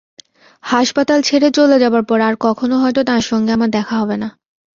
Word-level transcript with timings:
হাসপাতাল 0.63 1.19
ছেড়ে 1.21 1.49
চলে 1.51 1.77
যাবার 1.79 2.03
পর 2.03 2.19
আর 2.21 2.35
কখনো 2.39 2.75
হয়তো 2.77 3.01
তাঁর 3.03 3.21
সঙ্গে 3.21 3.51
আমার 3.51 3.69
দেখা 3.71 3.95
হবে 3.97 4.15
না। 4.17 4.29